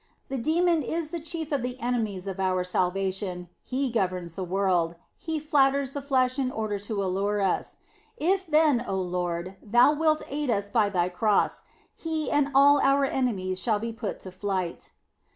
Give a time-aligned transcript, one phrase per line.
[0.29, 4.95] The demon is the chief of the enemies of our salvation; he governs the world,
[5.15, 7.77] he flatters the flesh in order to allure us.
[8.17, 13.05] If then, O Lord, thou wilt aid us by thy Cross, he and all our
[13.05, 14.89] enemies shall be put to flight."